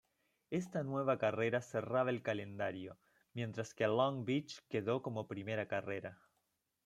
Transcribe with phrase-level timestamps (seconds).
[0.49, 2.97] Esta nueva carrera cerraba el calendario,
[3.35, 6.19] mientras que Long Beach quedó como primera carrera.